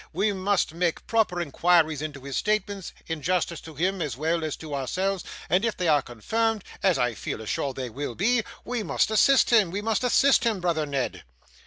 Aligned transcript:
We 0.13 0.33
must 0.33 0.73
make 0.73 1.05
proper 1.05 1.39
inquiries 1.39 2.01
into 2.01 2.21
his 2.23 2.35
statements, 2.35 2.91
in 3.05 3.21
justice 3.21 3.61
to 3.61 3.75
him 3.75 4.01
as 4.01 4.17
well 4.17 4.43
as 4.43 4.55
to 4.55 4.73
ourselves, 4.73 5.23
and 5.47 5.63
if 5.63 5.77
they 5.77 5.87
are 5.87 6.01
confirmed 6.01 6.63
as 6.81 6.97
I 6.97 7.13
feel 7.13 7.39
assured 7.39 7.75
they 7.75 7.91
will 7.91 8.15
be 8.15 8.41
we 8.65 8.81
must 8.81 9.11
assist 9.11 9.51
him, 9.51 9.69
we 9.69 9.83
must 9.83 10.03
assist 10.03 10.43
him, 10.43 10.59
brother 10.59 10.87
Ned. 10.87 11.21